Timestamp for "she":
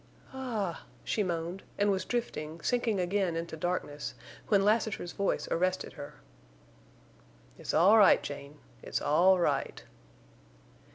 1.03-1.21